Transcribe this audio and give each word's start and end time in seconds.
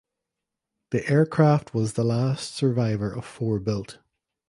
The 0.89 1.07
aircraft 1.11 1.75
was 1.75 1.93
the 1.93 2.03
last 2.03 2.55
survivor 2.55 3.11
of 3.13 3.23
four 3.23 3.59
built. 3.59 3.99